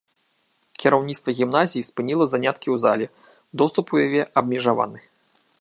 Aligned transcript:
Кіраўніцтва 0.83 1.35
гімназіі 1.41 1.85
спыніла 1.91 2.25
заняткі 2.33 2.63
ў 2.63 2.77
зале, 2.83 3.05
доступ 3.63 3.85
у 3.99 4.05
яе 4.09 4.23
абмежаваны. 4.43 4.99